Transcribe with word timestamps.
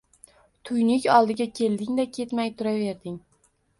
Tuynuk 0.69 1.05
oldiga 1.17 1.47
kelding-da 1.59 2.07
ketmay 2.19 2.51
turaverding. 2.63 3.21